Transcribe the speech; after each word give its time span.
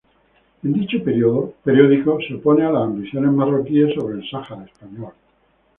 En 0.63 0.73
dicho 0.73 0.97
periódico, 1.03 2.17
se 2.27 2.33
opone 2.33 2.65
a 2.65 2.71
las 2.71 2.85
ambiciones 2.85 3.31
marroquíes 3.33 3.93
sobre 3.93 4.15
el 4.15 4.27
Sahara 4.27 4.63
español. 4.65 5.13